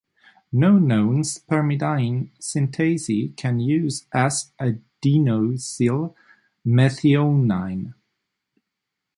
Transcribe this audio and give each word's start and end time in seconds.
No 0.51 0.79
known 0.79 1.21
spermidine 1.21 2.31
synthase 2.39 3.37
can 3.37 3.59
use 3.59 4.07
"S"-adenosyl 4.11 6.15
methionine. 6.65 7.93